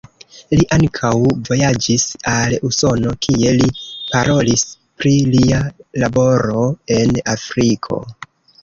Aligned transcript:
Li 0.59 0.63
ankaŭ 0.77 1.11
vojaĝis 1.49 2.05
al 2.31 2.57
Usono, 2.71 3.13
kie 3.27 3.53
li 3.61 3.69
parolis 3.83 4.67
pri 5.03 5.15
lia 5.37 5.63
laboro 6.07 6.69
en 7.01 7.15
Afriko. 7.39 8.05